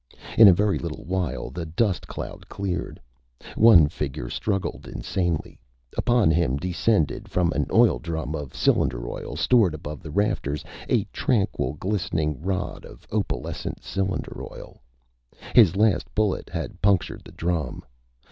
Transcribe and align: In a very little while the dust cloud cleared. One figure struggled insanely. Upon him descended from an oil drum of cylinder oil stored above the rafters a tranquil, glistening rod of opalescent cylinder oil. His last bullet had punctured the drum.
In 0.35 0.47
a 0.47 0.51
very 0.51 0.79
little 0.79 1.03
while 1.05 1.51
the 1.51 1.67
dust 1.67 2.07
cloud 2.07 2.49
cleared. 2.49 2.99
One 3.55 3.87
figure 3.87 4.31
struggled 4.31 4.87
insanely. 4.87 5.59
Upon 5.95 6.31
him 6.31 6.57
descended 6.57 7.29
from 7.29 7.51
an 7.51 7.67
oil 7.71 7.99
drum 7.99 8.33
of 8.33 8.55
cylinder 8.55 9.07
oil 9.07 9.35
stored 9.35 9.75
above 9.75 10.01
the 10.01 10.09
rafters 10.09 10.65
a 10.89 11.03
tranquil, 11.13 11.73
glistening 11.73 12.41
rod 12.41 12.83
of 12.83 13.05
opalescent 13.11 13.83
cylinder 13.83 14.41
oil. 14.41 14.81
His 15.53 15.75
last 15.75 16.07
bullet 16.15 16.49
had 16.49 16.81
punctured 16.81 17.21
the 17.23 17.31
drum. 17.33 17.83